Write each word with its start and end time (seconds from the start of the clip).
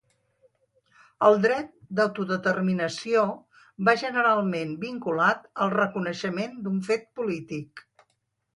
El 1.27 1.35
dret 1.43 1.67
d’autodeterminació 1.99 3.27
va 3.91 3.95
generalment 4.05 4.73
vinculat 4.87 5.47
al 5.67 5.73
reconeixement 5.77 6.59
d’un 6.65 6.83
fet 6.91 7.09
polític. 7.21 7.89